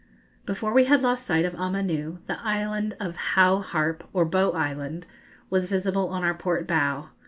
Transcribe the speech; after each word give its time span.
Before 0.47 0.73
we 0.73 0.85
had 0.85 1.03
lost 1.03 1.27
sight 1.27 1.45
of 1.45 1.53
Amanu, 1.53 2.25
the 2.25 2.43
island 2.43 2.97
of 2.99 3.15
Hao 3.37 3.61
Harpe, 3.61 4.03
or 4.13 4.25
Bow 4.25 4.49
Island, 4.53 5.05
was 5.51 5.69
visible 5.69 6.09
on 6.09 6.23
our 6.23 6.33
port 6.33 6.65
bow. 6.67 7.09